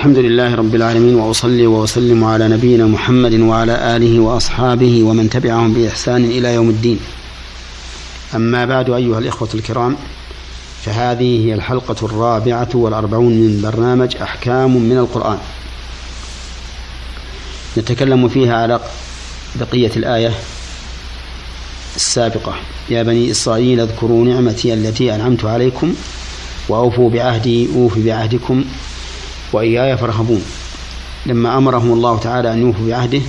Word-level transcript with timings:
الحمد 0.00 0.18
لله 0.18 0.54
رب 0.54 0.74
العالمين 0.74 1.14
وأصلي 1.14 1.66
وأسلم 1.66 2.24
على 2.24 2.48
نبينا 2.48 2.86
محمد 2.86 3.34
وعلى 3.34 3.96
آله 3.96 4.20
وأصحابه 4.20 5.02
ومن 5.02 5.30
تبعهم 5.30 5.74
بإحسان 5.74 6.24
إلى 6.24 6.54
يوم 6.54 6.70
الدين. 6.70 7.00
أما 8.34 8.64
بعد 8.64 8.90
أيها 8.90 9.18
الإخوة 9.18 9.48
الكرام 9.54 9.96
فهذه 10.82 11.46
هي 11.46 11.54
الحلقة 11.54 11.96
الرابعة 12.02 12.68
والأربعون 12.74 13.32
من 13.32 13.60
برنامج 13.62 14.16
أحكام 14.16 14.76
من 14.76 14.98
القرآن. 14.98 15.38
نتكلم 17.78 18.28
فيها 18.28 18.56
على 18.62 18.80
بقية 19.54 19.92
الآية 19.96 20.32
السابقة 21.96 22.54
يا 22.90 23.02
بني 23.02 23.30
إسرائيل 23.30 23.80
اذكروا 23.80 24.24
نعمتي 24.24 24.74
التي 24.74 25.14
أنعمت 25.14 25.44
عليكم 25.44 25.94
وأوفوا 26.68 27.10
بعهدي 27.10 27.68
اوف 27.74 27.98
بعهدكم 27.98 28.64
وإياي 29.52 29.96
فارهبون. 29.96 30.44
لما 31.26 31.58
أمرهم 31.58 31.92
الله 31.92 32.18
تعالى 32.18 32.52
أن 32.52 32.58
يوفوا 32.58 32.86
بعهده 32.88 33.22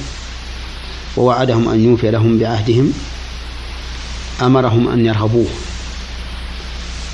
ووعدهم 1.17 1.69
أن 1.69 1.85
يوفي 1.85 2.11
لهم 2.11 2.39
بعهدهم 2.39 2.93
أمرهم 4.41 4.87
أن 4.89 5.05
يرهبوه. 5.05 5.47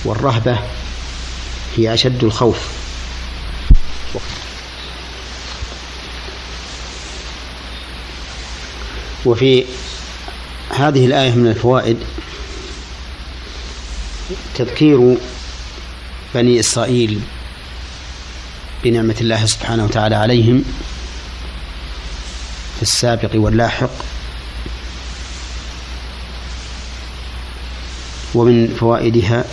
والرهبة 0.05 0.59
هي 1.77 1.93
أشد 1.93 2.23
الخوف. 2.23 2.57
وفي 9.25 9.65
هذه 10.69 11.05
الآية 11.05 11.31
من 11.31 11.47
الفوائد 11.47 11.97
تذكير 14.55 15.17
بني 16.35 16.59
إسرائيل 16.59 17.19
بنعمة 18.83 19.15
الله 19.21 19.45
سبحانه 19.45 19.85
وتعالى 19.85 20.15
عليهم 20.15 20.63
في 22.75 22.81
السابق 22.81 23.31
واللاحق. 23.33 23.89
ومن 28.35 28.75
فوائدها 28.79 29.45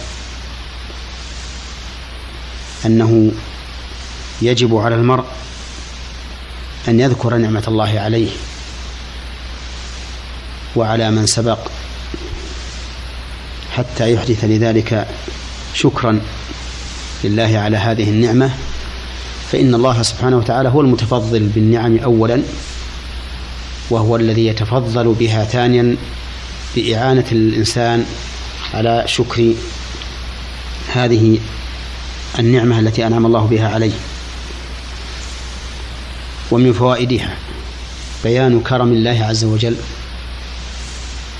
أنه 2.86 3.32
يجب 4.42 4.76
على 4.76 4.94
المرء 4.94 5.24
أن 6.88 7.00
يذكر 7.00 7.36
نعمة 7.36 7.64
الله 7.68 8.00
عليه 8.00 8.30
وعلى 10.76 11.10
من 11.10 11.26
سبق 11.26 11.58
حتى 13.76 14.12
يحدث 14.12 14.44
لذلك 14.44 15.06
شكرا 15.74 16.20
لله 17.24 17.58
على 17.58 17.76
هذه 17.76 18.10
النعمة. 18.10 18.50
فإن 19.54 19.74
الله 19.74 20.02
سبحانه 20.02 20.36
وتعالى 20.36 20.68
هو 20.68 20.80
المتفضل 20.80 21.40
بالنعم 21.40 21.98
أولا 21.98 22.42
وهو 23.90 24.16
الذي 24.16 24.46
يتفضل 24.46 25.12
بها 25.12 25.44
ثانيا 25.44 25.96
بإعانة 26.76 27.24
الإنسان 27.32 28.04
على 28.74 29.04
شكر 29.06 29.52
هذه 30.92 31.38
النعمة 32.38 32.80
التي 32.80 33.06
أنعم 33.06 33.26
الله 33.26 33.46
بها 33.46 33.68
عليه. 33.68 33.92
ومن 36.50 36.72
فوائدها 36.72 37.36
بيان 38.24 38.60
كرم 38.60 38.92
الله 38.92 39.24
عز 39.24 39.44
وجل 39.44 39.76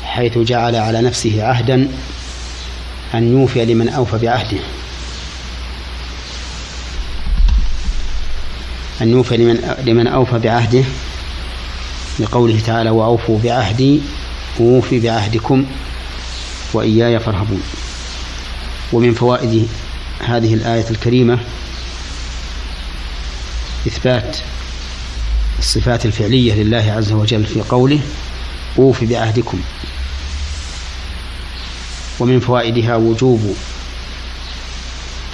حيث 0.04 0.38
جعل 0.38 0.76
على 0.76 1.02
نفسه 1.02 1.44
عهدا 1.44 1.88
أن 3.14 3.32
يوفي 3.32 3.64
لمن 3.64 3.88
أوفى 3.88 4.18
بعهده. 4.18 4.58
أن 9.05 9.10
يوفي 9.10 9.36
لمن 9.36 9.74
لمن 9.84 10.06
أوفى 10.06 10.38
بعهده 10.38 10.84
لقوله 12.19 12.60
تعالى 12.66 12.91
وأوفوا 12.91 13.38
بعهدي 13.44 14.00
أوفي 14.60 15.00
بعهدكم 15.00 15.66
وإياي 16.72 17.20
فارهبون. 17.20 17.62
ومن 18.92 19.15
فوائد 19.15 19.69
هذه 20.20 20.54
الآية 20.54 20.91
الكريمة 20.91 21.38
إثبات 23.87 24.37
الصفات 25.59 26.06
الفعلية 26.06 26.54
لله 26.54 26.92
عز 26.97 27.12
وجل 27.12 27.44
في 27.47 27.60
قوله 27.60 28.00
أوف 28.78 29.04
بعهدكم. 29.04 29.60
ومن 32.21 32.41
فوائدها 32.41 32.97
وجوب 32.97 33.56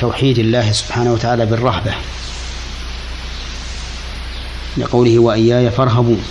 توحيد 0.01 0.39
الله 0.39 0.73
سبحانه 0.73 1.13
وتعالى 1.13 1.47
بالرهبة. 1.47 1.95
لقوله 4.81 5.19
وإياي 5.19 5.71
فارهبون. 5.71 6.23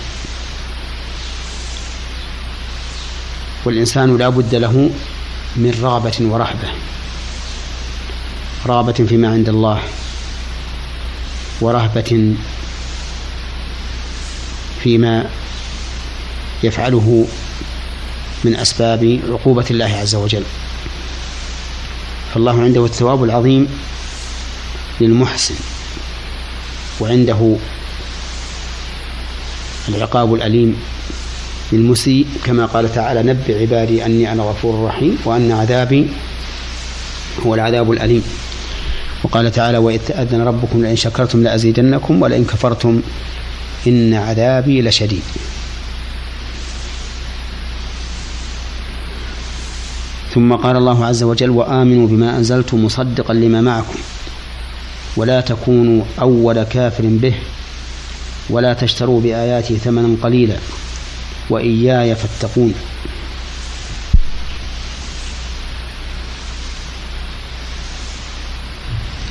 والإنسان 3.66 4.18
لا 4.18 4.30
بد 4.30 4.56
له 4.56 4.90
من 5.56 5.80
رغبة 5.82 6.18
ورهبة. 6.22 6.70
رغبة 8.66 8.94
فيما 8.94 9.32
عند 9.32 9.50
الله 9.50 9.80
ورهبة 11.62 12.36
فيما 14.84 15.30
يفعله 16.64 17.28
من 18.44 18.56
أسباب 18.56 19.20
عقوبة 19.30 19.66
الله 19.72 19.86
عز 19.86 20.16
وجل. 20.16 20.44
فالله 22.34 22.62
عنده 22.62 22.86
الثواب 22.86 23.24
العظيم 23.24 23.68
للمحسن 25.02 25.56
وعنده 27.00 27.56
العقاب 29.88 30.34
الأليم 30.34 30.76
للمسيء 31.72 32.28
كما 32.46 32.66
قال 32.66 32.94
تعالى 32.94 33.24
نبئ 33.24 33.62
عبادي 33.62 34.06
أني 34.06 34.32
أنا 34.32 34.44
غفور 34.44 34.86
رحيم 34.88 35.18
وأن 35.26 35.52
عذابي 35.52 36.08
هو 37.46 37.56
العذاب 37.56 37.92
الأليم. 37.92 38.24
وقال 39.24 39.52
تعالى 39.52 39.78
وإذ 39.78 40.00
تأذن 40.08 40.42
ربكم 40.42 40.82
لئن 40.82 40.96
شكرتم 40.96 41.44
لأزيدنكم 41.44 42.22
ولئن 42.22 42.46
كفرتم 42.46 43.02
إن 43.88 44.14
عذابي 44.14 44.82
لشديد. 44.82 45.22
ثم 50.34 50.56
قال 50.56 50.76
الله 50.76 51.06
عز 51.06 51.24
وجل 51.24 51.50
وآمنوا 51.50 52.08
بما 52.08 52.38
أنزلت 52.38 52.74
مصدقا 52.74 53.34
لما 53.34 53.62
معكم 53.62 54.00
ولا 55.18 55.42
تكونوا 55.42 56.04
أول 56.22 56.64
كافر 56.64 57.04
به. 57.06 57.34
ولا 58.50 58.74
تشتروا 58.74 59.22
بآياتي 59.22 59.78
ثمنا 59.78 60.16
قليلا 60.24 60.56
وإياي 61.50 62.16
فاتقون. 62.16 62.74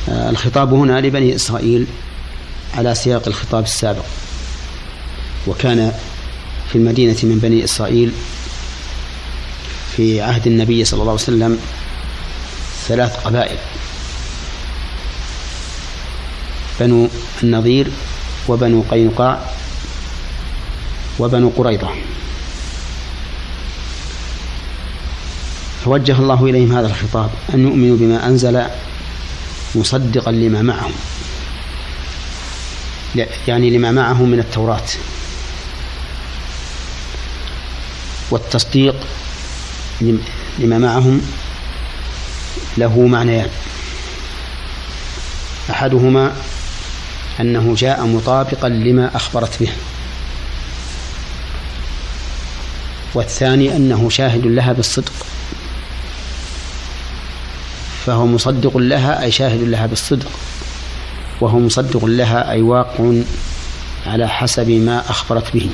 آه، 0.08 0.30
الخطاب 0.30 0.74
هنا 0.74 1.00
لبني 1.00 1.34
إسرائيل 1.34 1.86
على 2.74 2.94
سياق 2.94 3.28
الخطاب 3.28 3.64
السابق 3.64 4.04
وكان 5.46 5.92
في 6.72 6.78
المدينة 6.78 7.16
من 7.22 7.38
بني 7.42 7.64
إسرائيل 7.64 8.12
في 9.96 10.20
عهد 10.20 10.46
النبي 10.46 10.84
صلى 10.84 11.00
الله 11.00 11.12
عليه 11.12 11.22
وسلم 11.22 11.58
ثلاث 12.88 13.16
قبائل 13.16 13.56
بنو 16.80 17.08
النظير 17.42 17.90
وبنو 18.48 18.84
قينقاع 18.90 19.40
وبنو 21.18 21.48
قريظة 21.56 21.88
فوجه 25.84 26.18
الله 26.18 26.44
إليهم 26.44 26.72
هذا 26.72 26.86
الخطاب 26.86 27.30
أن 27.54 27.60
يؤمنوا 27.60 27.96
بما 27.96 28.26
أنزل 28.26 28.62
مصدقا 29.74 30.32
لما 30.32 30.62
معهم. 30.62 30.92
يعني 33.48 33.70
لما 33.70 33.92
معهم 33.92 34.28
من 34.30 34.38
التوراة. 34.38 34.88
والتصديق 38.30 38.96
لما 40.58 40.78
معهم 40.78 41.20
له 42.78 43.06
معنيان. 43.06 43.50
أحدهما 45.70 46.32
أنه 47.40 47.74
جاء 47.74 48.06
مطابقا 48.06 48.68
لما 48.68 49.16
أخبرت 49.16 49.60
به. 49.60 49.68
والثاني 53.14 53.76
أنه 53.76 54.10
شاهد 54.10 54.46
لها 54.46 54.72
بالصدق. 54.72 55.12
فهو 58.06 58.26
مصدق 58.26 58.76
لها 58.76 59.22
أي 59.22 59.30
شاهد 59.30 59.62
لها 59.62 59.86
بالصدق. 59.86 60.30
وهو 61.40 61.58
مصدق 61.58 62.04
لها 62.04 62.50
أي 62.50 62.62
واقع 62.62 63.12
على 64.06 64.28
حسب 64.28 64.70
ما 64.70 65.10
أخبرت 65.10 65.52
به. 65.54 65.70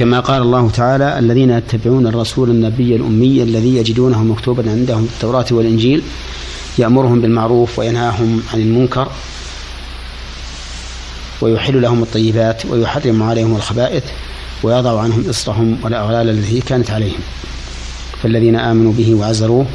كما 0.00 0.20
قال 0.20 0.42
الله 0.42 0.70
تعالى 0.70 1.18
الذين 1.18 1.50
يتبعون 1.50 2.06
الرسول 2.06 2.50
النبي 2.50 2.96
الأمي 2.96 3.42
الذي 3.42 3.76
يجدونه 3.76 4.22
مكتوبا 4.22 4.70
عندهم 4.70 5.06
في 5.06 5.14
التوراة 5.14 5.44
والإنجيل 5.50 6.02
يأمرهم 6.78 7.20
بالمعروف 7.20 7.78
وينهاهم 7.78 8.42
عن 8.52 8.60
المنكر 8.60 9.08
ويحل 11.40 11.82
لهم 11.82 12.02
الطيبات 12.02 12.66
ويحرم 12.66 13.22
عليهم 13.22 13.56
الخبائث 13.56 14.04
ويضع 14.62 15.00
عنهم 15.00 15.24
إصرهم 15.30 15.76
والأغلال 15.82 16.28
التي 16.28 16.60
كانت 16.60 16.90
عليهم. 16.90 17.20
فالذين 18.22 18.56
آمنوا 18.56 18.92
به 18.92 19.14
وعزروه 19.14 19.66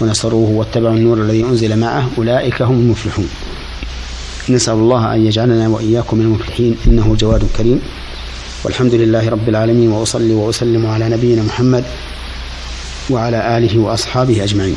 ونصروه 0.00 0.50
واتبعوا 0.50 0.94
النور 0.94 1.18
الذي 1.18 1.44
أنزل 1.44 1.78
معه 1.78 2.08
أولئك 2.18 2.62
هم 2.62 2.74
المفلحون. 2.74 3.28
نسأل 4.48 4.74
الله 4.74 5.14
أن 5.14 5.26
يجعلنا 5.26 5.68
وإياكم 5.68 6.18
من 6.18 6.24
المفلحين 6.24 6.76
إنه 6.86 7.16
جواد 7.20 7.44
كريم. 7.56 7.80
والحمد 8.64 8.94
لله 8.94 9.28
رب 9.28 9.48
العالمين 9.48 9.92
وأصلي 9.92 10.32
وأسلم 10.32 10.86
على 10.86 11.08
نبينا 11.08 11.42
محمد 11.42 11.84
وعلى 13.10 13.58
آله 13.58 13.78
وأصحابه 13.78 14.44
أجمعين. 14.44 14.76